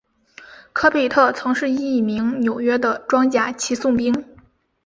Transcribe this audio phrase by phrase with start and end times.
[0.73, 4.25] 科贝特曾是一名纽约的装甲骑送兵。